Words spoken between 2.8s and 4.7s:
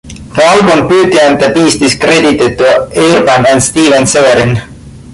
Arban and Steven Severin.